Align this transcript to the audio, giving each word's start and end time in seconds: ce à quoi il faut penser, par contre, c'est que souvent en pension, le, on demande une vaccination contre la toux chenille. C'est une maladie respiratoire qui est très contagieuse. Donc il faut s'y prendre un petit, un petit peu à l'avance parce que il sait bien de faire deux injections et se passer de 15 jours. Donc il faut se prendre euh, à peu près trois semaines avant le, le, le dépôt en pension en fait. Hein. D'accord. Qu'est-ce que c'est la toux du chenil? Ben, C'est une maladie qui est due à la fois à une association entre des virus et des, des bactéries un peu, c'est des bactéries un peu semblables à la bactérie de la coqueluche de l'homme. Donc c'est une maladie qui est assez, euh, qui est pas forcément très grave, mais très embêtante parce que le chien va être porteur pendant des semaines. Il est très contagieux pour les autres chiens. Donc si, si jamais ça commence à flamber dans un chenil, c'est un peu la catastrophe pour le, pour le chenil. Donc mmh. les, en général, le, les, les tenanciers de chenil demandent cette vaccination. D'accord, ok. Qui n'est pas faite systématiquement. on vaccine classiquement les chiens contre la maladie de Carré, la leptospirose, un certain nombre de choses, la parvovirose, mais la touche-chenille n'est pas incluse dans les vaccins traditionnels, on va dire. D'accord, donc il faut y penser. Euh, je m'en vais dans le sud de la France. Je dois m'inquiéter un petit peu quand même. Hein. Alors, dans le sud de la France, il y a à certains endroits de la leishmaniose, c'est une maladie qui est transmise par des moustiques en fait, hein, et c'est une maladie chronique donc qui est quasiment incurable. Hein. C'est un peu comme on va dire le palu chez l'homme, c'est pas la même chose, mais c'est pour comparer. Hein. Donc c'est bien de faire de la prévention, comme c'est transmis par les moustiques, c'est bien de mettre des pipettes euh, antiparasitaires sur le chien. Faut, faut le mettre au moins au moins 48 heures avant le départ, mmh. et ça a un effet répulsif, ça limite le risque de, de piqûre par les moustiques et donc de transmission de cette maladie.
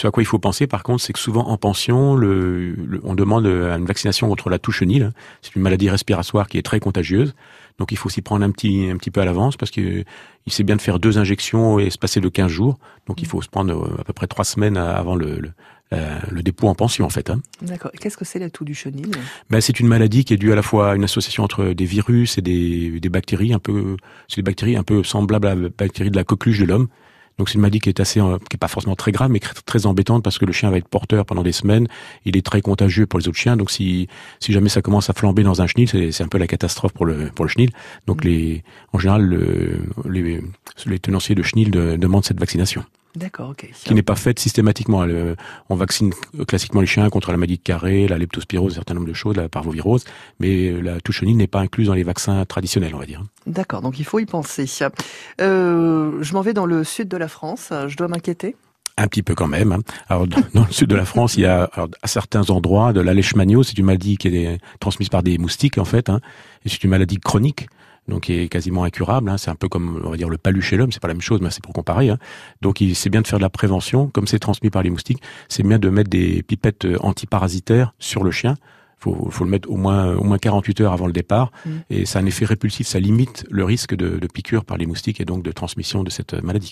ce 0.00 0.06
à 0.06 0.10
quoi 0.10 0.22
il 0.22 0.26
faut 0.26 0.38
penser, 0.38 0.66
par 0.66 0.82
contre, 0.82 1.02
c'est 1.02 1.12
que 1.12 1.18
souvent 1.18 1.46
en 1.48 1.58
pension, 1.58 2.16
le, 2.16 2.74
on 3.04 3.14
demande 3.14 3.44
une 3.46 3.84
vaccination 3.84 4.28
contre 4.28 4.48
la 4.48 4.58
toux 4.58 4.72
chenille. 4.72 5.10
C'est 5.42 5.54
une 5.54 5.62
maladie 5.62 5.90
respiratoire 5.90 6.48
qui 6.48 6.56
est 6.56 6.62
très 6.62 6.80
contagieuse. 6.80 7.34
Donc 7.78 7.92
il 7.92 7.98
faut 7.98 8.08
s'y 8.08 8.22
prendre 8.22 8.44
un 8.44 8.50
petit, 8.50 8.88
un 8.90 8.96
petit 8.96 9.10
peu 9.10 9.20
à 9.20 9.24
l'avance 9.26 9.56
parce 9.56 9.70
que 9.70 10.04
il 10.46 10.52
sait 10.52 10.64
bien 10.64 10.76
de 10.76 10.80
faire 10.80 10.98
deux 10.98 11.18
injections 11.18 11.78
et 11.78 11.90
se 11.90 11.98
passer 11.98 12.20
de 12.20 12.28
15 12.28 12.50
jours. 12.50 12.78
Donc 13.06 13.20
il 13.20 13.26
faut 13.26 13.42
se 13.42 13.48
prendre 13.48 13.74
euh, 13.74 14.00
à 14.00 14.04
peu 14.04 14.12
près 14.14 14.26
trois 14.26 14.44
semaines 14.44 14.78
avant 14.78 15.16
le, 15.16 15.38
le, 15.38 15.52
le 16.30 16.42
dépôt 16.42 16.68
en 16.68 16.74
pension 16.74 17.04
en 17.04 17.10
fait. 17.10 17.28
Hein. 17.28 17.40
D'accord. 17.60 17.90
Qu'est-ce 18.00 18.16
que 18.16 18.24
c'est 18.24 18.38
la 18.38 18.48
toux 18.48 18.64
du 18.64 18.74
chenil? 18.74 19.10
Ben, 19.50 19.60
C'est 19.60 19.80
une 19.80 19.86
maladie 19.86 20.24
qui 20.24 20.32
est 20.32 20.38
due 20.38 20.52
à 20.52 20.56
la 20.56 20.62
fois 20.62 20.92
à 20.92 20.96
une 20.96 21.04
association 21.04 21.44
entre 21.44 21.72
des 21.72 21.84
virus 21.84 22.38
et 22.38 22.42
des, 22.42 23.00
des 23.00 23.08
bactéries 23.10 23.52
un 23.52 23.58
peu, 23.58 23.96
c'est 24.28 24.36
des 24.36 24.42
bactéries 24.42 24.76
un 24.76 24.82
peu 24.82 25.02
semblables 25.02 25.46
à 25.46 25.54
la 25.54 25.68
bactérie 25.68 26.10
de 26.10 26.16
la 26.16 26.24
coqueluche 26.24 26.60
de 26.60 26.64
l'homme. 26.64 26.88
Donc 27.40 27.48
c'est 27.48 27.54
une 27.54 27.62
maladie 27.62 27.80
qui 27.80 27.88
est 27.88 28.00
assez, 28.00 28.20
euh, 28.20 28.36
qui 28.50 28.56
est 28.56 28.58
pas 28.58 28.68
forcément 28.68 28.96
très 28.96 29.12
grave, 29.12 29.30
mais 29.30 29.40
très 29.64 29.86
embêtante 29.86 30.22
parce 30.22 30.38
que 30.38 30.44
le 30.44 30.52
chien 30.52 30.70
va 30.70 30.76
être 30.76 30.88
porteur 30.88 31.24
pendant 31.24 31.42
des 31.42 31.52
semaines. 31.52 31.88
Il 32.26 32.36
est 32.36 32.44
très 32.44 32.60
contagieux 32.60 33.06
pour 33.06 33.18
les 33.18 33.28
autres 33.28 33.38
chiens. 33.38 33.56
Donc 33.56 33.70
si, 33.70 34.08
si 34.40 34.52
jamais 34.52 34.68
ça 34.68 34.82
commence 34.82 35.08
à 35.08 35.14
flamber 35.14 35.42
dans 35.42 35.62
un 35.62 35.66
chenil, 35.66 35.88
c'est 35.88 36.22
un 36.22 36.28
peu 36.28 36.36
la 36.36 36.46
catastrophe 36.46 36.92
pour 36.92 37.06
le, 37.06 37.30
pour 37.34 37.46
le 37.46 37.48
chenil. 37.48 37.70
Donc 38.06 38.22
mmh. 38.24 38.28
les, 38.28 38.64
en 38.92 38.98
général, 38.98 39.22
le, 39.22 39.86
les, 40.06 40.42
les 40.84 40.98
tenanciers 40.98 41.34
de 41.34 41.42
chenil 41.42 41.70
demandent 41.70 42.26
cette 42.26 42.40
vaccination. 42.40 42.84
D'accord, 43.16 43.50
ok. 43.50 43.68
Qui 43.84 43.94
n'est 43.94 44.02
pas 44.02 44.14
faite 44.14 44.38
systématiquement. 44.38 45.04
on 45.68 45.74
vaccine 45.74 46.12
classiquement 46.46 46.80
les 46.80 46.86
chiens 46.86 47.08
contre 47.10 47.32
la 47.32 47.36
maladie 47.36 47.58
de 47.58 47.62
Carré, 47.62 48.06
la 48.06 48.18
leptospirose, 48.18 48.72
un 48.72 48.74
certain 48.76 48.94
nombre 48.94 49.08
de 49.08 49.12
choses, 49.12 49.36
la 49.36 49.48
parvovirose, 49.48 50.04
mais 50.38 50.70
la 50.80 51.00
touche-chenille 51.00 51.34
n'est 51.34 51.48
pas 51.48 51.60
incluse 51.60 51.88
dans 51.88 51.94
les 51.94 52.04
vaccins 52.04 52.44
traditionnels, 52.44 52.94
on 52.94 52.98
va 52.98 53.06
dire. 53.06 53.22
D'accord, 53.46 53.82
donc 53.82 53.98
il 53.98 54.04
faut 54.04 54.20
y 54.20 54.26
penser. 54.26 54.66
Euh, 55.40 56.22
je 56.22 56.32
m'en 56.34 56.40
vais 56.40 56.52
dans 56.52 56.66
le 56.66 56.84
sud 56.84 57.08
de 57.08 57.16
la 57.16 57.28
France. 57.28 57.72
Je 57.88 57.96
dois 57.96 58.08
m'inquiéter 58.08 58.54
un 58.96 59.08
petit 59.08 59.22
peu 59.22 59.34
quand 59.34 59.48
même. 59.48 59.72
Hein. 59.72 59.80
Alors, 60.08 60.26
dans 60.26 60.64
le 60.66 60.72
sud 60.72 60.88
de 60.88 60.96
la 60.96 61.06
France, 61.06 61.36
il 61.36 61.40
y 61.40 61.46
a 61.46 61.70
à 62.02 62.06
certains 62.06 62.50
endroits 62.50 62.92
de 62.92 63.00
la 63.00 63.14
leishmaniose, 63.14 63.68
c'est 63.68 63.78
une 63.78 63.86
maladie 63.86 64.16
qui 64.18 64.28
est 64.28 64.58
transmise 64.78 65.08
par 65.08 65.22
des 65.22 65.38
moustiques 65.38 65.78
en 65.78 65.84
fait, 65.84 66.10
hein, 66.10 66.20
et 66.64 66.68
c'est 66.68 66.84
une 66.84 66.90
maladie 66.90 67.18
chronique 67.18 67.68
donc 68.10 68.24
qui 68.24 68.34
est 68.34 68.48
quasiment 68.48 68.84
incurable. 68.84 69.30
Hein. 69.30 69.38
C'est 69.38 69.50
un 69.50 69.54
peu 69.54 69.68
comme 69.68 70.02
on 70.04 70.10
va 70.10 70.16
dire 70.18 70.28
le 70.28 70.36
palu 70.36 70.60
chez 70.60 70.76
l'homme, 70.76 70.92
c'est 70.92 71.00
pas 71.00 71.08
la 71.08 71.14
même 71.14 71.22
chose, 71.22 71.40
mais 71.40 71.50
c'est 71.50 71.62
pour 71.62 71.72
comparer. 71.72 72.10
Hein. 72.10 72.18
Donc 72.60 72.82
c'est 72.94 73.10
bien 73.10 73.22
de 73.22 73.26
faire 73.26 73.38
de 73.38 73.42
la 73.42 73.48
prévention, 73.48 74.08
comme 74.08 74.26
c'est 74.26 74.38
transmis 74.38 74.68
par 74.68 74.82
les 74.82 74.90
moustiques, 74.90 75.22
c'est 75.48 75.62
bien 75.62 75.78
de 75.78 75.88
mettre 75.88 76.10
des 76.10 76.42
pipettes 76.42 76.84
euh, 76.84 76.98
antiparasitaires 77.00 77.94
sur 77.98 78.22
le 78.22 78.30
chien. 78.30 78.56
Faut, 78.98 79.30
faut 79.30 79.44
le 79.44 79.50
mettre 79.50 79.70
au 79.70 79.78
moins 79.78 80.14
au 80.14 80.24
moins 80.24 80.36
48 80.36 80.82
heures 80.82 80.92
avant 80.92 81.06
le 81.06 81.14
départ, 81.14 81.52
mmh. 81.64 81.70
et 81.88 82.04
ça 82.04 82.18
a 82.18 82.22
un 82.22 82.26
effet 82.26 82.44
répulsif, 82.44 82.86
ça 82.86 83.00
limite 83.00 83.46
le 83.48 83.64
risque 83.64 83.94
de, 83.94 84.18
de 84.18 84.26
piqûre 84.26 84.62
par 84.62 84.76
les 84.76 84.84
moustiques 84.84 85.22
et 85.22 85.24
donc 85.24 85.42
de 85.42 85.52
transmission 85.52 86.04
de 86.04 86.10
cette 86.10 86.34
maladie. 86.34 86.68